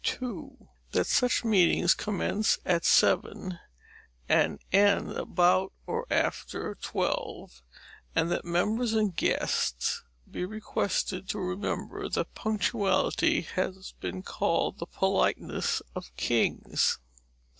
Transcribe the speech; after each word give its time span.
RULE 0.19 0.57
II. 0.61 0.67
That 0.93 1.05
such 1.05 1.45
meetings 1.45 1.93
commence 1.93 2.57
at 2.65 2.85
seven 2.85 3.59
and 4.27 4.57
end 4.71 5.11
about 5.11 5.73
or 5.85 6.07
after 6.09 6.73
twelve, 6.81 7.61
and 8.15 8.31
that 8.31 8.43
members 8.43 8.93
and 8.93 9.15
guests 9.15 10.01
be 10.27 10.43
requested 10.43 11.29
to 11.29 11.37
remember 11.39 12.09
that 12.09 12.33
punctuality 12.33 13.41
has 13.41 13.93
been 13.99 14.23
called 14.23 14.79
the 14.79 14.87
politeness 14.87 15.83
of 15.93 16.09
kings. 16.17 16.97